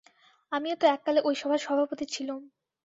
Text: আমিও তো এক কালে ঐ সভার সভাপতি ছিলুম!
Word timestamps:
আমিও 0.51 0.75
তো 0.75 0.85
এক 0.87 1.01
কালে 1.05 1.19
ঐ 1.21 1.39
সভার 1.41 1.59
সভাপতি 1.65 2.05
ছিলুম! 2.13 2.41